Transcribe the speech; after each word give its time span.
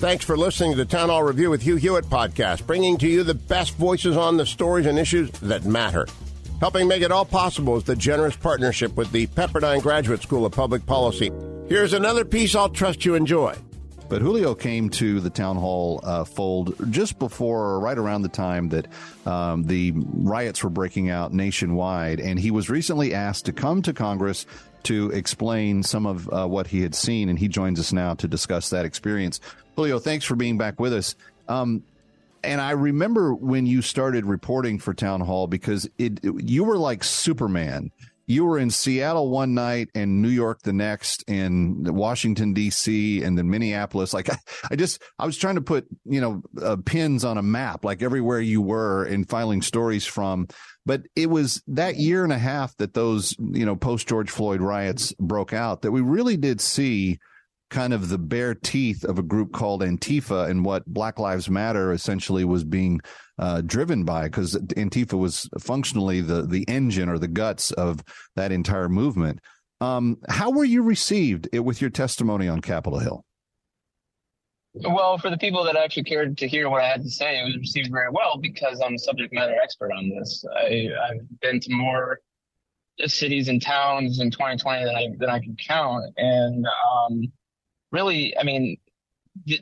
Thanks 0.00 0.24
for 0.24 0.34
listening 0.34 0.70
to 0.70 0.78
the 0.78 0.86
Town 0.86 1.10
Hall 1.10 1.22
Review 1.22 1.50
with 1.50 1.60
Hugh 1.60 1.76
Hewitt 1.76 2.06
podcast, 2.06 2.66
bringing 2.66 2.96
to 2.96 3.06
you 3.06 3.22
the 3.22 3.34
best 3.34 3.74
voices 3.74 4.16
on 4.16 4.38
the 4.38 4.46
stories 4.46 4.86
and 4.86 4.98
issues 4.98 5.30
that 5.40 5.66
matter. 5.66 6.06
Helping 6.58 6.88
make 6.88 7.02
it 7.02 7.12
all 7.12 7.26
possible 7.26 7.76
is 7.76 7.84
the 7.84 7.94
generous 7.94 8.34
partnership 8.34 8.96
with 8.96 9.12
the 9.12 9.26
Pepperdine 9.26 9.82
Graduate 9.82 10.22
School 10.22 10.46
of 10.46 10.52
Public 10.52 10.86
Policy. 10.86 11.30
Here's 11.68 11.92
another 11.92 12.24
piece 12.24 12.54
I'll 12.54 12.70
trust 12.70 13.04
you 13.04 13.14
enjoy. 13.14 13.54
But 14.08 14.22
Julio 14.22 14.54
came 14.54 14.88
to 14.88 15.20
the 15.20 15.28
town 15.28 15.56
hall 15.56 16.00
uh, 16.02 16.24
fold 16.24 16.74
just 16.90 17.18
before, 17.18 17.60
or 17.66 17.80
right 17.80 17.98
around 17.98 18.22
the 18.22 18.30
time 18.30 18.70
that 18.70 18.86
um, 19.26 19.64
the 19.64 19.92
riots 19.94 20.64
were 20.64 20.70
breaking 20.70 21.10
out 21.10 21.34
nationwide, 21.34 22.20
and 22.20 22.38
he 22.38 22.50
was 22.50 22.70
recently 22.70 23.12
asked 23.12 23.44
to 23.44 23.52
come 23.52 23.82
to 23.82 23.92
Congress 23.92 24.46
to 24.84 25.10
explain 25.10 25.82
some 25.82 26.06
of 26.06 26.28
uh, 26.32 26.46
what 26.46 26.68
he 26.68 26.82
had 26.82 26.94
seen, 26.94 27.28
and 27.28 27.38
he 27.38 27.48
joins 27.48 27.78
us 27.78 27.92
now 27.92 28.14
to 28.14 28.28
discuss 28.28 28.70
that 28.70 28.84
experience. 28.84 29.40
Julio, 29.76 29.98
thanks 29.98 30.24
for 30.24 30.36
being 30.36 30.58
back 30.58 30.80
with 30.80 30.92
us. 30.92 31.14
Um, 31.48 31.82
and 32.42 32.60
I 32.60 32.70
remember 32.70 33.34
when 33.34 33.66
you 33.66 33.82
started 33.82 34.24
reporting 34.24 34.78
for 34.78 34.94
Town 34.94 35.20
Hall 35.20 35.46
because 35.46 35.88
it, 35.98 36.24
it, 36.24 36.42
you 36.42 36.64
were 36.64 36.78
like 36.78 37.04
Superman. 37.04 37.90
You 38.30 38.44
were 38.44 38.60
in 38.60 38.70
Seattle 38.70 39.28
one 39.28 39.54
night 39.54 39.88
and 39.92 40.22
New 40.22 40.28
York 40.28 40.62
the 40.62 40.72
next, 40.72 41.24
and 41.26 41.84
Washington 41.96 42.54
D.C. 42.54 43.24
and 43.24 43.36
then 43.36 43.50
Minneapolis. 43.50 44.14
Like 44.14 44.30
I, 44.30 44.36
I 44.70 44.76
just 44.76 45.02
I 45.18 45.26
was 45.26 45.36
trying 45.36 45.56
to 45.56 45.60
put 45.60 45.88
you 46.04 46.20
know 46.20 46.42
uh, 46.62 46.76
pins 46.76 47.24
on 47.24 47.38
a 47.38 47.42
map, 47.42 47.84
like 47.84 48.02
everywhere 48.02 48.38
you 48.38 48.62
were, 48.62 49.02
and 49.02 49.28
filing 49.28 49.62
stories 49.62 50.06
from. 50.06 50.46
But 50.86 51.02
it 51.16 51.26
was 51.26 51.60
that 51.66 51.96
year 51.96 52.22
and 52.22 52.32
a 52.32 52.38
half 52.38 52.76
that 52.76 52.94
those 52.94 53.34
you 53.40 53.66
know 53.66 53.74
post 53.74 54.08
George 54.08 54.30
Floyd 54.30 54.60
riots 54.60 55.12
broke 55.18 55.52
out 55.52 55.82
that 55.82 55.90
we 55.90 56.00
really 56.00 56.36
did 56.36 56.60
see 56.60 57.18
kind 57.70 57.94
of 57.94 58.08
the 58.08 58.18
bare 58.18 58.54
teeth 58.54 59.04
of 59.04 59.18
a 59.18 59.22
group 59.22 59.52
called 59.52 59.82
Antifa 59.82 60.48
and 60.48 60.64
what 60.64 60.84
Black 60.86 61.18
Lives 61.18 61.48
Matter 61.48 61.92
essentially 61.92 62.44
was 62.44 62.64
being 62.64 63.00
uh, 63.38 63.62
driven 63.62 64.04
by, 64.04 64.24
because 64.24 64.54
Antifa 64.54 65.18
was 65.18 65.48
functionally 65.58 66.20
the 66.20 66.42
the 66.42 66.64
engine 66.68 67.08
or 67.08 67.18
the 67.18 67.28
guts 67.28 67.70
of 67.72 68.04
that 68.36 68.52
entire 68.52 68.88
movement. 68.88 69.40
Um, 69.80 70.18
how 70.28 70.50
were 70.50 70.64
you 70.64 70.82
received 70.82 71.48
with 71.56 71.80
your 71.80 71.90
testimony 71.90 72.48
on 72.48 72.60
Capitol 72.60 72.98
Hill? 72.98 73.24
Well, 74.74 75.18
for 75.18 75.30
the 75.30 75.38
people 75.38 75.64
that 75.64 75.76
actually 75.76 76.04
cared 76.04 76.38
to 76.38 76.46
hear 76.46 76.68
what 76.70 76.82
I 76.82 76.88
had 76.88 77.02
to 77.02 77.10
say, 77.10 77.40
it 77.40 77.44
was 77.44 77.56
received 77.56 77.90
very 77.90 78.10
well 78.10 78.38
because 78.38 78.80
I'm 78.84 78.94
a 78.94 78.98
subject 78.98 79.32
matter 79.32 79.56
expert 79.60 79.90
on 79.90 80.10
this. 80.10 80.44
I, 80.56 80.88
I've 81.08 81.40
been 81.40 81.58
to 81.60 81.72
more 81.72 82.20
cities 83.06 83.48
and 83.48 83.60
towns 83.60 84.20
in 84.20 84.30
2020 84.30 84.84
than 84.84 84.94
I 84.94 85.08
than 85.18 85.30
I 85.30 85.40
can 85.40 85.56
count, 85.66 86.04
and 86.16 86.66
um, 86.66 87.32
really, 87.92 88.36
I 88.38 88.44
mean, 88.44 88.76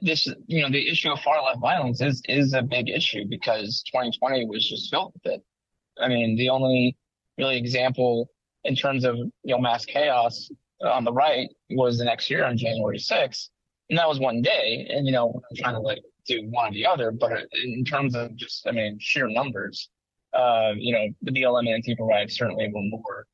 this, 0.03 0.27
you 0.47 0.63
know, 0.63 0.71
the 0.71 0.89
issue 0.89 1.11
of 1.11 1.21
far 1.21 1.43
left 1.43 1.61
violence 1.61 2.01
is, 2.01 2.23
is 2.29 2.55
a 2.55 2.63
big 2.63 2.89
issue 2.89 3.25
because 3.29 3.83
2020 3.93 4.47
was 4.47 4.69
just 4.69 4.91
filled 4.91 5.13
with 5.15 5.35
it. 5.35 5.43
I 6.01 6.09
mean, 6.09 6.37
the 6.37 6.49
only 6.49 6.97
really 7.37 7.57
example 7.57 8.29
in 8.65 8.75
terms 8.75 9.05
of, 9.05 9.17
you 9.17 9.33
know, 9.55 9.59
mass 9.59 9.85
chaos 9.85 10.51
on 10.83 11.05
the 11.05 11.13
right 11.13 11.49
was 11.71 11.99
the 11.99 12.05
next 12.05 12.31
year 12.31 12.45
on 12.45 12.57
January 12.57 12.99
6th. 12.99 13.49
And 13.91 13.99
that 13.99 14.09
was 14.09 14.21
one 14.21 14.43
day. 14.43 14.87
And, 14.91 15.07
you 15.07 15.13
know, 15.13 15.41
I'm 15.51 15.57
trying 15.57 15.75
to 15.75 15.81
like 15.81 16.03
do 16.27 16.47
one 16.51 16.69
or 16.69 16.73
the 16.73 16.87
other, 16.87 17.11
but 17.11 17.33
in 17.65 17.85
terms 17.85 18.15
of 18.15 18.37
just, 18.37 18.67
I 18.67 18.73
mean, 18.73 18.99
sheer 19.01 19.29
numbers, 19.29 19.89
uh, 20.35 20.73
you 20.77 20.93
know, 20.93 21.07
the 21.23 21.33
BLM 21.33 21.73
and 21.73 21.83
Antifa 21.83 22.07
riots 22.07 22.37
certainly 22.37 22.69
were 22.69 22.83
more 22.83 23.27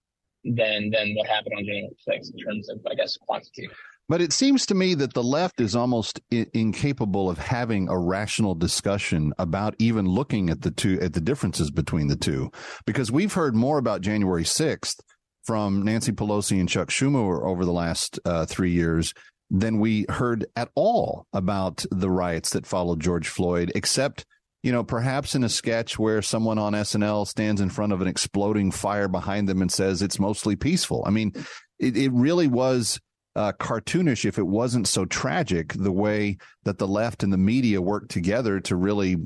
than, 0.44 0.90
than 0.90 1.14
what 1.14 1.26
happened 1.26 1.54
on 1.58 1.64
January 1.64 1.96
6th 2.08 2.32
in 2.32 2.44
terms 2.44 2.68
of, 2.68 2.78
I 2.88 2.94
guess, 2.94 3.16
quantity. 3.16 3.68
But 4.08 4.20
it 4.20 4.32
seems 4.32 4.66
to 4.66 4.74
me 4.74 4.94
that 4.94 5.14
the 5.14 5.22
left 5.22 5.60
is 5.60 5.74
almost 5.74 6.20
I- 6.32 6.46
incapable 6.52 7.30
of 7.30 7.38
having 7.38 7.88
a 7.88 7.98
rational 7.98 8.54
discussion 8.54 9.32
about 9.38 9.74
even 9.78 10.06
looking 10.06 10.50
at 10.50 10.60
the 10.60 10.70
two 10.70 11.00
at 11.00 11.14
the 11.14 11.20
differences 11.20 11.70
between 11.70 12.08
the 12.08 12.16
two, 12.16 12.50
because 12.86 13.10
we've 13.10 13.32
heard 13.32 13.56
more 13.56 13.78
about 13.78 14.02
January 14.02 14.44
sixth 14.44 15.00
from 15.44 15.82
Nancy 15.82 16.12
Pelosi 16.12 16.60
and 16.60 16.68
Chuck 16.68 16.88
Schumer 16.88 17.46
over 17.46 17.64
the 17.64 17.72
last 17.72 18.18
uh, 18.24 18.46
three 18.46 18.72
years 18.72 19.14
than 19.50 19.78
we 19.78 20.06
heard 20.08 20.46
at 20.56 20.70
all 20.74 21.26
about 21.32 21.84
the 21.90 22.10
riots 22.10 22.50
that 22.50 22.66
followed 22.66 23.00
George 23.00 23.28
Floyd, 23.28 23.72
except 23.74 24.24
you 24.62 24.72
know, 24.72 24.82
perhaps 24.82 25.34
in 25.34 25.44
a 25.44 25.48
sketch 25.50 25.98
where 25.98 26.22
someone 26.22 26.58
on 26.58 26.72
SNL 26.72 27.26
stands 27.28 27.60
in 27.60 27.68
front 27.68 27.92
of 27.92 28.00
an 28.00 28.08
exploding 28.08 28.70
fire 28.70 29.08
behind 29.08 29.46
them 29.46 29.60
and 29.60 29.70
says 29.70 30.00
it's 30.00 30.18
mostly 30.18 30.56
peaceful. 30.56 31.04
I 31.06 31.10
mean, 31.10 31.34
it, 31.78 31.98
it 31.98 32.10
really 32.12 32.48
was 32.48 32.98
uh, 33.36 33.52
cartoonish 33.52 34.24
if 34.24 34.38
it 34.38 34.46
wasn't 34.46 34.86
so 34.86 35.04
tragic 35.04 35.72
the 35.74 35.92
way 35.92 36.36
that 36.64 36.78
the 36.78 36.86
left 36.86 37.22
and 37.22 37.32
the 37.32 37.38
media 37.38 37.80
worked 37.80 38.10
together 38.10 38.60
to 38.60 38.76
really 38.76 39.16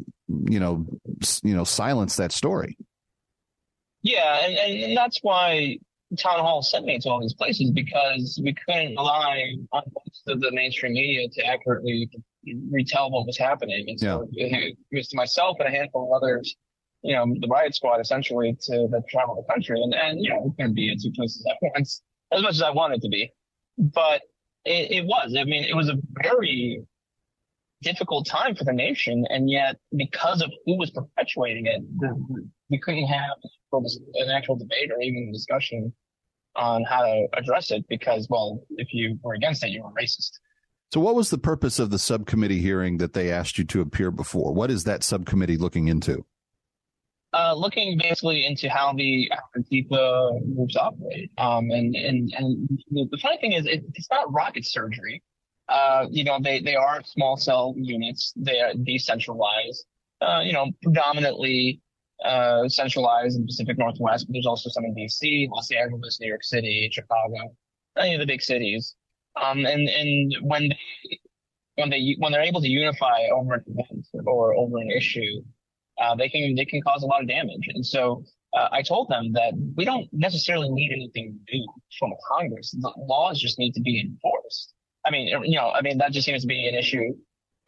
you 0.49 0.61
know 0.61 0.87
you 1.43 1.55
know 1.55 1.65
silence 1.65 2.17
that 2.17 2.33
story. 2.33 2.77
Yeah 4.03 4.47
and, 4.47 4.57
and 4.57 4.97
that's 4.97 5.19
why 5.23 5.79
town 6.19 6.39
hall 6.39 6.63
sent 6.63 6.87
me 6.87 6.99
to 6.99 7.11
all 7.11 7.21
these 7.21 7.35
places 7.35 7.71
because 7.71 8.41
we 8.43 8.55
couldn't 8.55 8.97
rely 8.97 9.53
on 9.73 9.83
most 9.95 10.23
of 10.29 10.41
the 10.41 10.51
mainstream 10.53 10.95
media 10.95 11.29
to 11.29 11.45
accurately 11.45 12.09
retell 12.71 13.11
what 13.11 13.27
was 13.27 13.37
happening. 13.37 13.85
And 13.89 14.01
so 14.01 14.27
yeah. 14.33 14.57
it 14.57 14.79
was 14.91 15.09
to 15.09 15.17
myself 15.17 15.59
and 15.61 15.69
a 15.69 15.71
handful 15.71 16.11
of 16.11 16.23
others 16.23 16.57
you 17.03 17.15
know 17.15 17.27
the 17.39 17.47
riot 17.47 17.75
squad 17.75 18.01
essentially 18.01 18.57
to 18.63 18.89
that 18.91 19.03
travel 19.09 19.37
the 19.37 19.53
country. 19.53 19.81
And 19.83 19.95
and 19.95 20.21
you 20.21 20.31
know 20.31 20.41
we 20.45 20.51
couldn't 20.57 20.75
be 20.75 20.91
in 20.91 20.99
two 20.99 21.13
places 21.13 21.47
at 21.51 21.57
once 21.75 22.03
as 22.33 22.43
much 22.43 22.55
as 22.55 22.63
i 22.63 22.71
wanted 22.71 23.01
to 23.03 23.09
be 23.09 23.31
but 23.78 24.22
it, 24.65 24.91
it 24.91 25.05
was. 25.06 25.34
I 25.39 25.44
mean, 25.44 25.65
it 25.65 25.75
was 25.75 25.89
a 25.89 25.99
very 26.22 26.83
difficult 27.83 28.27
time 28.27 28.55
for 28.55 28.65
the 28.65 28.72
nation, 28.72 29.25
and 29.31 29.49
yet 29.49 29.77
because 29.97 30.43
of 30.43 30.50
who 30.66 30.77
was 30.77 30.91
perpetuating 30.91 31.66
it, 31.66 31.83
we 32.69 32.78
couldn't 32.78 33.06
have 33.06 33.37
an 33.72 34.31
actual 34.31 34.56
debate 34.56 34.91
or 34.91 35.00
even 35.00 35.28
a 35.28 35.33
discussion 35.33 35.93
on 36.56 36.84
how 36.84 37.05
to 37.05 37.27
address 37.34 37.71
it 37.71 37.87
because, 37.89 38.27
well, 38.28 38.61
if 38.71 38.93
you 38.93 39.19
were 39.22 39.34
against 39.34 39.65
it, 39.65 39.71
you 39.71 39.83
were 39.83 39.91
racist. 39.91 40.33
So, 40.93 41.00
what 41.00 41.15
was 41.15 41.31
the 41.31 41.39
purpose 41.39 41.78
of 41.78 41.91
the 41.91 41.99
subcommittee 41.99 42.60
hearing 42.60 42.97
that 42.99 43.12
they 43.12 43.31
asked 43.31 43.59
you 43.59 43.65
to 43.65 43.81
appear 43.81 44.10
before? 44.10 44.53
What 44.53 44.71
is 44.71 44.84
that 44.84 45.05
subcommittee 45.05 45.59
looking 45.59 45.89
into? 45.89 46.25
Uh, 47.34 47.53
looking 47.55 47.99
basically 47.99 48.47
into 48.47 48.71
how 48.71 48.91
the 48.94 49.31
Antifa 49.55 50.55
groups 50.55 50.77
operate. 50.77 51.31
Um, 51.37 51.71
and, 51.71 51.94
and, 51.94 52.33
and 52.34 52.69
the 52.91 53.19
funny 53.21 53.37
thing 53.37 53.53
is 53.53 53.66
it, 53.66 53.84
it's 53.94 54.09
not 54.11 54.33
rocket 54.33 54.65
surgery. 54.65 55.22
Uh, 55.69 56.06
you 56.11 56.25
know, 56.25 56.39
they, 56.43 56.61
they 56.61 56.75
are 56.75 57.03
small 57.05 57.37
cell 57.37 57.75
units. 57.77 58.33
They 58.34 58.61
are 58.61 58.72
decentralized, 58.83 59.84
uh, 60.22 60.41
you 60.43 60.55
know, 60.55 60.71
predominantly, 60.83 61.83
uh, 62.25 62.66
centralized 62.66 63.37
in 63.37 63.43
the 63.43 63.47
Pacific 63.47 63.77
Northwest, 63.77 64.27
but 64.27 64.33
there's 64.33 64.47
also 64.47 64.71
some 64.71 64.87
in 64.87 64.95
DC, 64.95 65.50
Los 65.50 65.71
Angeles, 65.71 66.19
New 66.22 66.28
York 66.28 66.43
City, 66.43 66.89
Chicago, 66.91 67.55
any 67.99 68.15
of 68.15 68.21
the 68.21 68.27
big 68.27 68.41
cities. 68.41 68.95
Um, 69.37 69.66
and, 69.66 69.87
and 69.87 70.34
when 70.41 70.71
they, 70.71 71.19
when 71.75 71.91
they, 71.91 72.16
when 72.19 72.33
they're 72.33 72.42
able 72.42 72.63
to 72.63 72.69
unify 72.69 73.28
over 73.33 73.54
an 73.54 73.65
event 73.66 74.07
or 74.27 74.54
over 74.54 74.78
an 74.78 74.91
issue, 74.91 75.42
uh, 76.00 76.15
they 76.15 76.28
can 76.28 76.54
they 76.54 76.65
can 76.65 76.80
cause 76.83 77.03
a 77.03 77.06
lot 77.06 77.22
of 77.22 77.28
damage. 77.28 77.68
And 77.68 77.84
so 77.84 78.24
uh, 78.56 78.68
I 78.72 78.83
told 78.83 79.09
them 79.09 79.33
that 79.33 79.53
we 79.77 79.84
don't 79.84 80.09
necessarily 80.12 80.68
need 80.71 80.92
anything 80.92 81.39
new 81.53 81.66
from 81.98 82.12
Congress. 82.30 82.71
The 82.78 82.92
laws 82.97 83.41
just 83.41 83.59
need 83.59 83.72
to 83.72 83.80
be 83.80 84.00
enforced. 84.00 84.74
I 85.06 85.10
mean, 85.10 85.28
you 85.45 85.56
know, 85.56 85.71
I 85.71 85.83
mean 85.83 85.98
that 85.98 86.12
just 86.12 86.27
seems 86.27 86.42
to 86.42 86.48
be 86.48 86.68
an 86.68 86.74
issue 86.74 87.15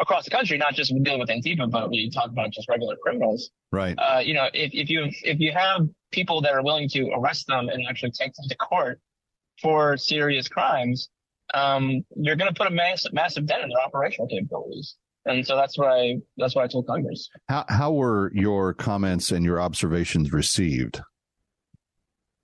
across 0.01 0.25
the 0.25 0.31
country, 0.31 0.57
not 0.59 0.75
just 0.75 0.93
dealing 1.03 1.21
with 1.21 1.29
Antifa, 1.29 1.71
but 1.71 1.91
we 1.91 2.11
talk 2.11 2.31
about 2.31 2.51
just 2.51 2.69
regular 2.69 2.97
criminals. 2.97 3.51
Right. 3.71 3.95
Uh, 3.99 4.21
you 4.25 4.35
know, 4.35 4.49
if, 4.55 4.73
if 4.73 4.89
you 4.91 5.11
if 5.23 5.39
you 5.41 5.53
have 5.53 5.83
people 6.11 6.41
that 6.43 6.53
are 6.53 6.63
willing 6.63 6.89
to 6.91 7.11
arrest 7.11 7.47
them 7.47 7.69
and 7.69 7.87
actually 7.89 8.13
take 8.13 8.33
them 8.35 8.49
to 8.49 8.57
court 8.57 9.01
for 9.61 9.97
serious 9.97 10.49
crimes, 10.49 11.11
um, 11.53 12.05
you're 12.17 12.37
going 12.37 12.53
to 12.53 12.57
put 12.57 12.67
a 12.67 12.71
mass, 12.71 13.07
massive 13.13 13.47
dent 13.47 13.63
in 13.63 13.69
their 13.69 13.81
operational 13.81 14.27
capabilities 14.27 14.97
and 15.27 15.47
so 15.47 15.57
that's 15.57 15.77
why 15.79 15.99
I 15.99 16.17
that's 16.37 16.55
why 16.55 16.65
I 16.65 16.67
told 16.67 16.87
Congress. 16.87 17.29
How 17.49 17.65
how 17.69 17.93
were 17.93 18.31
your 18.35 18.73
comments 18.75 19.31
and 19.31 19.45
your 19.45 19.61
observations 19.61 20.33
received? 20.33 21.01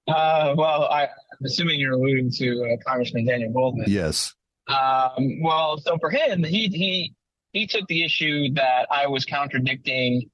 Uh, 0.08 0.54
well, 0.56 0.84
I, 0.84 1.02
am 1.04 1.08
assuming 1.44 1.80
you're 1.80 1.94
alluding 1.94 2.30
to 2.32 2.62
uh, 2.62 2.76
Congressman 2.86 3.26
Daniel 3.26 3.52
Goldman. 3.52 3.86
Yes. 3.88 4.34
Um, 4.68 5.42
well, 5.42 5.78
so 5.78 5.98
for 5.98 6.10
him, 6.10 6.44
he 6.44 6.68
he 6.68 7.14
he 7.52 7.66
took 7.66 7.86
the 7.88 8.04
issue 8.04 8.52
that 8.54 8.86
I 8.90 9.06
was 9.06 9.24
contradicting, 9.24 10.28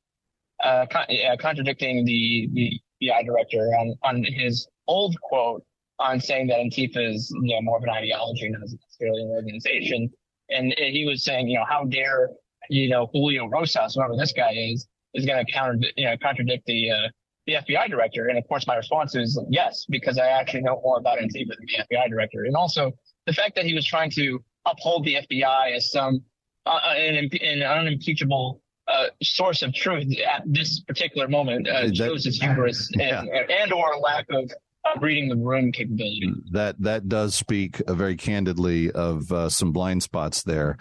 uh, 0.63 0.87
con- 0.91 1.07
uh, 1.11 1.37
contradicting 1.39 2.05
the 2.05 2.49
the 2.53 2.81
FBI 3.03 3.25
director 3.25 3.61
on 3.79 3.95
on 4.03 4.25
his 4.25 4.69
old 4.87 5.19
quote 5.21 5.65
on 5.99 6.21
saying 6.21 6.49
that 6.49 6.59
Antifa 6.59 7.15
is 7.15 7.31
you 7.43 7.55
know 7.55 7.63
more 7.63 7.79
of 7.79 7.83
an 7.85 7.91
ideology, 7.91 8.49
not 8.51 8.61
necessarily 8.61 9.23
an 9.23 9.29
organization. 9.29 10.11
And 10.55 10.75
he 10.77 11.07
was 11.07 11.25
saying, 11.25 11.49
you 11.49 11.59
know, 11.59 11.65
how 11.69 11.85
dare 11.85 12.31
you 12.69 12.89
know 12.89 13.09
Julio 13.13 13.49
Rosas, 13.49 13.95
whoever 13.95 14.17
this 14.17 14.33
guy 14.33 14.53
is, 14.53 14.87
is 15.15 15.27
going 15.27 15.45
to 15.45 15.53
counter 15.53 15.79
you 15.97 16.05
know 16.05 16.17
contradict 16.23 16.67
the 16.67 16.91
uh, 16.91 17.09
the 17.47 17.55
FBI 17.55 17.91
director? 17.91 18.29
And 18.29 18.39
of 18.39 18.47
course, 18.49 18.67
my 18.67 18.77
response 18.77 19.15
is 19.15 19.41
yes, 19.49 19.87
because 19.89 20.19
I 20.19 20.29
actually 20.29 20.63
know 20.63 20.81
more 20.83 20.99
about 20.99 21.19
Antifa 21.19 21.49
than 21.49 21.67
the 21.67 21.97
FBI 21.97 22.09
director, 22.09 22.45
and 22.45 22.57
also 22.57 22.93
the 23.27 23.33
fact 23.33 23.55
that 23.57 23.65
he 23.65 23.75
was 23.75 23.87
trying 23.87 24.11
to 24.13 24.43
uphold 24.67 25.05
the 25.05 25.17
FBI 25.29 25.77
as 25.77 25.91
some 25.91 26.23
uh, 26.67 26.79
an, 26.97 27.29
an 27.41 27.63
unimpeachable 27.63 28.61
uh, 28.89 29.07
source 29.23 29.63
of 29.63 29.75
truth 29.75 30.07
at 30.29 30.43
this 30.47 30.81
particular 30.81 31.29
moment 31.29 31.69
uh, 31.69 31.87
that, 31.87 31.97
shows 31.97 32.27
its 32.27 32.41
hubris 32.41 32.91
yeah. 32.95 33.21
and, 33.21 33.51
and 33.51 33.73
or 33.73 33.97
lack 33.99 34.27
of 34.31 34.45
uh, 34.45 34.55
reading 35.01 35.29
the 35.29 35.37
room 35.37 35.73
capability. 35.73 36.33
That 36.51 36.81
that 36.81 37.09
does 37.09 37.35
speak 37.35 37.81
uh, 37.87 37.95
very 37.95 38.17
candidly 38.17 38.91
of 38.91 39.31
uh, 39.33 39.49
some 39.49 39.73
blind 39.73 40.03
spots 40.03 40.43
there. 40.43 40.77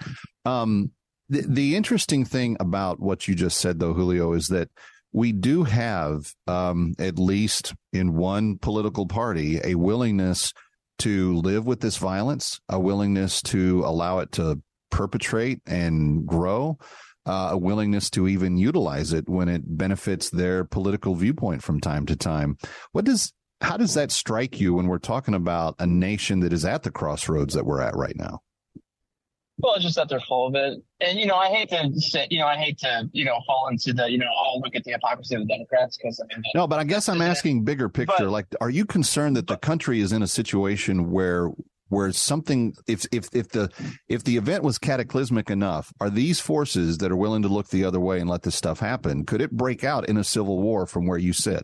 Um, 0.45 0.91
the, 1.29 1.41
the 1.47 1.75
interesting 1.75 2.25
thing 2.25 2.57
about 2.59 2.99
what 2.99 3.27
you 3.27 3.35
just 3.35 3.57
said, 3.57 3.79
though, 3.79 3.93
Julio, 3.93 4.33
is 4.33 4.47
that 4.47 4.69
we 5.13 5.31
do 5.31 5.63
have, 5.63 6.33
um, 6.47 6.93
at 6.99 7.19
least 7.19 7.73
in 7.93 8.15
one 8.15 8.57
political 8.57 9.07
party, 9.07 9.59
a 9.63 9.75
willingness 9.75 10.53
to 10.99 11.35
live 11.37 11.65
with 11.65 11.81
this 11.81 11.97
violence, 11.97 12.59
a 12.69 12.79
willingness 12.79 13.41
to 13.41 13.83
allow 13.85 14.19
it 14.19 14.31
to 14.33 14.61
perpetrate 14.89 15.59
and 15.65 16.25
grow, 16.25 16.77
uh, 17.25 17.49
a 17.51 17.57
willingness 17.57 18.09
to 18.11 18.27
even 18.27 18.57
utilize 18.57 19.13
it 19.13 19.27
when 19.27 19.47
it 19.49 19.61
benefits 19.65 20.29
their 20.29 20.63
political 20.63 21.15
viewpoint 21.15 21.63
from 21.63 21.79
time 21.79 22.05
to 22.05 22.15
time. 22.15 22.57
What 22.91 23.05
does 23.05 23.33
how 23.61 23.77
does 23.77 23.93
that 23.93 24.11
strike 24.11 24.59
you 24.59 24.73
when 24.73 24.87
we're 24.87 24.99
talking 24.99 25.33
about 25.33 25.75
a 25.79 25.85
nation 25.85 26.39
that 26.41 26.51
is 26.51 26.65
at 26.65 26.83
the 26.83 26.91
crossroads 26.91 27.53
that 27.53 27.65
we're 27.65 27.81
at 27.81 27.95
right 27.95 28.15
now? 28.15 28.41
Well, 29.59 29.75
it's 29.75 29.83
just 29.83 29.95
that 29.97 30.09
they're 30.09 30.19
full 30.21 30.47
of 30.47 30.55
it. 30.55 30.83
And, 31.01 31.19
you 31.19 31.27
know, 31.27 31.35
I 31.35 31.47
hate 31.49 31.69
to 31.69 31.91
say, 32.01 32.25
you 32.31 32.39
know, 32.39 32.47
I 32.47 32.57
hate 32.57 32.79
to, 32.79 33.07
you 33.11 33.25
know, 33.25 33.37
fall 33.45 33.67
into 33.69 33.93
the, 33.93 34.09
you 34.09 34.17
know, 34.17 34.25
oh, 34.35 34.59
look 34.63 34.75
at 34.75 34.83
the 34.83 34.91
hypocrisy 34.91 35.35
of 35.35 35.41
the 35.41 35.47
Democrats 35.47 35.97
because 35.97 36.19
I 36.19 36.35
mean, 36.35 36.43
no, 36.55 36.65
but 36.65 36.79
I 36.79 36.83
guess 36.83 37.07
I'm 37.07 37.21
asking 37.21 37.63
bigger 37.63 37.87
picture. 37.87 38.15
But, 38.17 38.29
like, 38.29 38.47
are 38.59 38.71
you 38.71 38.85
concerned 38.85 39.35
that 39.37 39.45
the 39.45 39.57
country 39.57 39.99
is 39.99 40.11
in 40.11 40.23
a 40.23 40.27
situation 40.27 41.11
where, 41.11 41.51
where 41.89 42.11
something, 42.11 42.73
if, 42.87 43.05
if, 43.11 43.29
if 43.33 43.49
the, 43.49 43.69
if 44.09 44.23
the 44.23 44.37
event 44.37 44.63
was 44.63 44.79
cataclysmic 44.79 45.51
enough, 45.51 45.93
are 45.99 46.09
these 46.09 46.39
forces 46.39 46.97
that 46.97 47.11
are 47.11 47.17
willing 47.17 47.43
to 47.43 47.47
look 47.47 47.67
the 47.67 47.85
other 47.85 47.99
way 47.99 48.19
and 48.19 48.27
let 48.27 48.41
this 48.41 48.55
stuff 48.55 48.79
happen? 48.79 49.25
Could 49.25 49.41
it 49.41 49.51
break 49.51 49.83
out 49.83 50.09
in 50.09 50.17
a 50.17 50.23
civil 50.23 50.59
war 50.59 50.87
from 50.87 51.05
where 51.05 51.19
you 51.19 51.33
sit? 51.33 51.63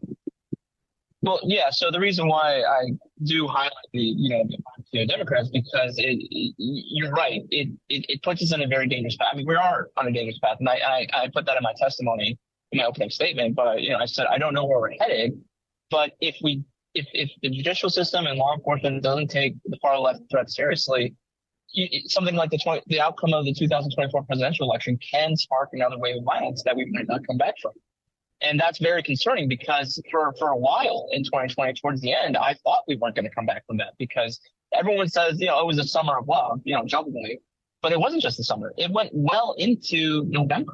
Well, 1.27 1.41
yeah. 1.43 1.69
So 1.71 1.91
the 1.91 1.99
reason 1.99 2.29
why 2.29 2.61
I 2.61 2.91
do 3.23 3.47
highlight 3.47 3.73
the, 3.91 3.99
you 3.99 4.29
know, 4.29 4.45
the 4.93 5.05
Democrats 5.05 5.49
because 5.49 5.97
it, 5.97 6.17
it, 6.31 6.53
you're 6.57 7.11
right. 7.11 7.41
It, 7.49 7.67
it, 7.89 8.05
it 8.07 8.23
puts 8.23 8.41
us 8.41 8.53
in 8.53 8.61
a 8.61 8.67
very 8.67 8.87
dangerous 8.87 9.17
path. 9.17 9.27
I 9.33 9.35
mean, 9.35 9.45
we 9.45 9.55
are 9.55 9.89
on 9.97 10.07
a 10.07 10.11
dangerous 10.11 10.39
path, 10.39 10.55
and 10.61 10.69
I, 10.69 10.75
I 10.75 11.23
I 11.23 11.27
put 11.33 11.45
that 11.45 11.57
in 11.57 11.63
my 11.63 11.73
testimony 11.77 12.39
in 12.71 12.77
my 12.77 12.85
opening 12.85 13.09
statement. 13.09 13.55
But 13.55 13.81
you 13.81 13.89
know, 13.89 13.97
I 13.97 14.05
said 14.05 14.27
I 14.31 14.37
don't 14.37 14.53
know 14.53 14.63
where 14.63 14.79
we're 14.79 14.97
headed. 15.01 15.33
But 15.91 16.11
if 16.21 16.37
we 16.41 16.63
if 16.93 17.07
if 17.11 17.29
the 17.41 17.49
judicial 17.49 17.89
system 17.89 18.25
and 18.25 18.39
law 18.39 18.55
enforcement 18.55 19.03
doesn't 19.03 19.27
take 19.27 19.55
the 19.65 19.77
far 19.81 19.99
left 19.99 20.21
threat 20.31 20.49
seriously, 20.49 21.13
something 22.05 22.35
like 22.35 22.51
the 22.51 22.57
20, 22.57 22.83
the 22.87 23.01
outcome 23.01 23.33
of 23.33 23.43
the 23.43 23.53
2024 23.53 24.23
presidential 24.23 24.69
election 24.69 24.97
can 25.11 25.35
spark 25.35 25.71
another 25.73 25.97
wave 25.97 26.15
of 26.15 26.23
violence 26.23 26.63
that 26.63 26.77
we 26.77 26.85
might 26.91 27.07
not 27.09 27.19
come 27.27 27.37
back 27.37 27.55
from. 27.61 27.73
And 28.41 28.59
that's 28.59 28.77
very 28.77 29.01
concerning 29.01 29.47
because 29.49 29.99
for, 30.11 30.33
for 30.37 30.49
a 30.49 30.57
while 30.57 31.07
in 31.11 31.23
2020, 31.23 31.73
towards 31.73 32.01
the 32.01 32.13
end, 32.13 32.37
I 32.37 32.55
thought 32.63 32.83
we 32.87 32.95
weren't 32.95 33.15
going 33.15 33.27
to 33.27 33.33
come 33.33 33.45
back 33.45 33.65
from 33.65 33.77
that 33.77 33.93
because 33.97 34.39
everyone 34.73 35.07
says, 35.07 35.39
you 35.39 35.47
know, 35.47 35.59
it 35.59 35.65
was 35.65 35.79
a 35.79 35.83
summer 35.83 36.17
of 36.17 36.27
love, 36.27 36.61
you 36.63 36.75
know, 36.75 36.85
jokingly, 36.85 37.39
but 37.81 37.91
it 37.91 37.99
wasn't 37.99 38.21
just 38.21 38.37
the 38.37 38.43
summer. 38.43 38.73
It 38.77 38.91
went 38.91 39.09
well 39.13 39.55
into 39.57 40.25
November. 40.27 40.73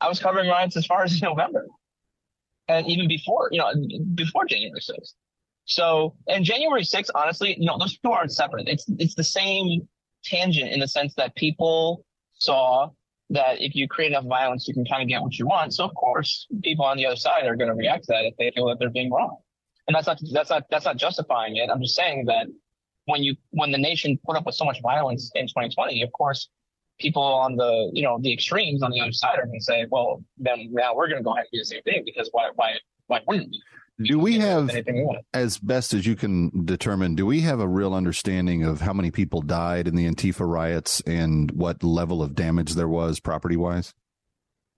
I 0.00 0.08
was 0.08 0.20
covering 0.20 0.48
riots 0.48 0.76
as 0.76 0.86
far 0.86 1.02
as 1.02 1.20
November 1.22 1.66
and 2.68 2.86
even 2.86 3.08
before, 3.08 3.48
you 3.50 3.58
know, 3.58 3.72
before 4.14 4.44
January 4.44 4.80
6th. 4.80 5.14
So, 5.64 6.14
and 6.28 6.44
January 6.44 6.82
6th, 6.82 7.10
honestly, 7.14 7.56
you 7.58 7.66
know, 7.66 7.78
those 7.78 7.98
two 7.98 8.10
aren't 8.10 8.32
separate. 8.32 8.68
It's, 8.68 8.84
it's 8.98 9.14
the 9.14 9.24
same 9.24 9.88
tangent 10.24 10.70
in 10.70 10.80
the 10.80 10.88
sense 10.88 11.14
that 11.16 11.34
people 11.34 12.04
saw 12.34 12.90
that 13.32 13.60
if 13.60 13.74
you 13.74 13.88
create 13.88 14.12
enough 14.12 14.26
violence, 14.26 14.68
you 14.68 14.74
can 14.74 14.84
kind 14.84 15.02
of 15.02 15.08
get 15.08 15.22
what 15.22 15.38
you 15.38 15.46
want. 15.46 15.74
So 15.74 15.84
of 15.84 15.94
course, 15.94 16.46
people 16.62 16.84
on 16.84 16.96
the 16.96 17.06
other 17.06 17.16
side 17.16 17.46
are 17.46 17.56
going 17.56 17.70
to 17.70 17.74
react 17.74 18.04
to 18.04 18.12
that 18.12 18.24
if 18.24 18.36
they 18.36 18.50
feel 18.54 18.66
that 18.68 18.78
they're 18.78 18.90
being 18.90 19.10
wrong. 19.10 19.38
And 19.88 19.94
that's 19.94 20.06
not, 20.06 20.20
that's 20.32 20.50
not, 20.50 20.64
that's 20.70 20.84
not 20.84 20.96
justifying 20.96 21.56
it. 21.56 21.70
I'm 21.70 21.80
just 21.80 21.96
saying 21.96 22.26
that 22.26 22.46
when 23.06 23.22
you, 23.22 23.34
when 23.50 23.72
the 23.72 23.78
nation 23.78 24.18
put 24.24 24.36
up 24.36 24.46
with 24.46 24.54
so 24.54 24.64
much 24.64 24.80
violence 24.82 25.30
in 25.34 25.46
2020, 25.46 26.02
of 26.02 26.12
course, 26.12 26.48
people 27.00 27.22
on 27.22 27.56
the, 27.56 27.90
you 27.92 28.02
know, 28.02 28.18
the 28.20 28.32
extremes 28.32 28.82
on 28.82 28.90
the 28.90 29.00
other 29.00 29.12
side 29.12 29.38
are 29.38 29.46
going 29.46 29.58
to 29.58 29.64
say, 29.64 29.86
well, 29.90 30.22
then 30.38 30.68
now 30.70 30.94
we're 30.94 31.08
going 31.08 31.18
to 31.18 31.24
go 31.24 31.32
ahead 31.32 31.46
and 31.50 31.58
do 31.58 31.58
the 31.58 31.64
same 31.64 31.82
thing 31.82 32.02
because 32.04 32.28
why, 32.32 32.50
why, 32.54 32.74
wouldn't 33.08 33.54
do 34.02 34.18
we 34.18 34.38
have 34.38 34.70
as 35.34 35.58
best 35.58 35.92
as 35.92 36.06
you 36.06 36.16
can 36.16 36.64
determine 36.64 37.14
do 37.14 37.26
we 37.26 37.40
have 37.40 37.60
a 37.60 37.68
real 37.68 37.94
understanding 37.94 38.64
of 38.64 38.80
how 38.80 38.92
many 38.92 39.10
people 39.10 39.42
died 39.42 39.86
in 39.86 39.94
the 39.94 40.08
antifa 40.08 40.46
riots 40.48 41.00
and 41.06 41.50
what 41.52 41.82
level 41.82 42.22
of 42.22 42.34
damage 42.34 42.74
there 42.74 42.88
was 42.88 43.20
property 43.20 43.56
wise 43.56 43.94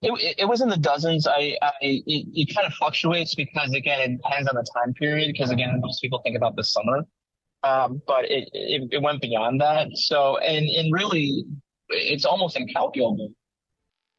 it, 0.05 0.35
it 0.39 0.45
was 0.45 0.61
in 0.61 0.69
the 0.69 0.77
dozens. 0.77 1.27
I, 1.27 1.57
I 1.63 1.73
it, 1.81 2.05
it, 2.07 2.55
kind 2.55 2.67
of 2.67 2.75
fluctuates 2.75 3.35
because 3.35 3.73
again 3.73 4.01
it 4.01 4.17
depends 4.17 4.49
on 4.49 4.55
the 4.55 4.67
time 4.77 4.93
period 4.95 5.33
because 5.33 5.51
again 5.51 5.81
most 5.81 6.01
people 6.03 6.21
think 6.23 6.37
about 6.37 6.57
the 6.57 6.65
summer. 6.65 7.05
Um, 7.63 8.03
but 8.07 8.27
it, 8.27 8.51
it, 8.53 8.89
it 8.93 9.03
went 9.03 9.23
beyond 9.23 9.61
that. 9.63 9.89
So 9.95 10.37
and 10.39 10.67
and 10.67 10.93
really 10.93 11.45
it's 11.89 12.25
almost 12.25 12.57
incalculable 12.57 13.31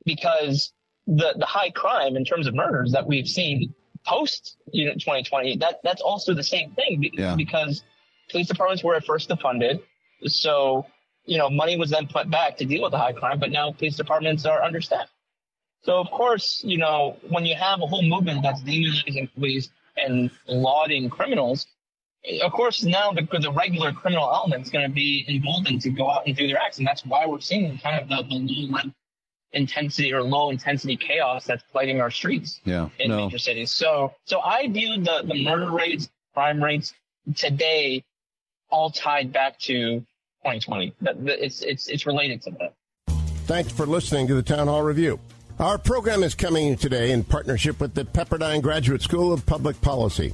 because 0.05 0.73
the 1.05 1.35
the 1.37 1.45
high 1.45 1.69
crime 1.69 2.15
in 2.15 2.25
terms 2.25 2.47
of 2.47 2.55
murders 2.55 2.91
that 2.93 3.05
we've 3.05 3.27
seen 3.27 3.73
post 4.05 4.57
you 4.71 4.85
know 4.85 4.93
2020 4.93 5.57
that 5.57 5.79
that's 5.83 6.01
also 6.01 6.33
the 6.33 6.43
same 6.43 6.71
thing 6.71 7.09
yeah. 7.13 7.35
because 7.35 7.83
police 8.29 8.47
departments 8.47 8.83
were 8.83 8.95
at 8.95 9.05
first 9.05 9.29
defunded 9.29 9.81
so 10.25 10.85
you 11.25 11.37
know 11.37 11.49
money 11.49 11.77
was 11.77 11.89
then 11.89 12.07
put 12.07 12.29
back 12.29 12.57
to 12.57 12.65
deal 12.65 12.83
with 12.83 12.91
the 12.91 12.97
high 12.97 13.13
crime 13.13 13.39
but 13.39 13.51
now 13.51 13.71
police 13.71 13.95
departments 13.95 14.45
are 14.45 14.61
understaffed 14.63 15.11
so 15.83 15.99
of 15.99 16.09
course 16.11 16.61
you 16.63 16.77
know 16.77 17.17
when 17.29 17.45
you 17.45 17.55
have 17.55 17.81
a 17.81 17.87
whole 17.87 18.03
movement 18.03 18.41
that's 18.43 18.61
demonizing 18.61 19.31
police 19.33 19.69
and 19.97 20.29
lauding 20.47 21.09
criminals 21.09 21.67
of 22.43 22.51
course 22.51 22.83
now 22.83 23.11
the, 23.11 23.21
the 23.39 23.51
regular 23.51 23.91
criminal 23.91 24.29
element 24.31 24.63
is 24.63 24.71
going 24.71 24.87
to 24.87 24.93
be 24.93 25.25
emboldened 25.27 25.81
to 25.81 25.89
go 25.89 26.09
out 26.09 26.25
and 26.27 26.35
do 26.35 26.47
their 26.47 26.57
acts 26.57 26.77
and 26.77 26.87
that's 26.87 27.05
why 27.05 27.25
we're 27.25 27.39
seeing 27.39 27.77
kind 27.79 28.01
of 28.01 28.09
the, 28.09 28.23
the 28.29 28.67
low 28.69 28.81
intensity 29.55 30.13
or 30.13 30.21
low 30.21 30.51
intensity 30.51 30.95
chaos 30.97 31.45
that's 31.45 31.63
plaguing 31.71 32.01
our 32.01 32.11
streets 32.11 32.59
yeah, 32.65 32.89
in 32.99 33.09
no. 33.09 33.25
major 33.25 33.39
cities. 33.39 33.71
So, 33.71 34.13
so 34.25 34.41
I 34.41 34.67
view 34.67 34.97
the, 34.97 35.23
the 35.25 35.43
murder 35.43 35.71
rates, 35.71 36.09
crime 36.33 36.63
rates 36.63 36.93
today 37.35 38.03
all 38.69 38.91
tied 38.91 39.31
back 39.31 39.57
to 39.59 39.99
2020. 40.43 40.93
It's, 41.01 41.61
it's, 41.61 41.87
it's 41.87 42.05
related 42.05 42.41
to 42.43 42.51
that. 42.51 42.73
Thanks 43.45 43.71
for 43.71 43.85
listening 43.85 44.27
to 44.27 44.35
the 44.35 44.43
Town 44.43 44.67
Hall 44.67 44.83
Review. 44.83 45.19
Our 45.57 45.77
program 45.77 46.23
is 46.23 46.35
coming 46.35 46.75
today 46.75 47.11
in 47.11 47.23
partnership 47.23 47.79
with 47.79 47.93
the 47.93 48.03
Pepperdine 48.03 48.61
Graduate 48.61 49.01
School 49.01 49.31
of 49.31 49.45
Public 49.45 49.79
Policy. 49.81 50.33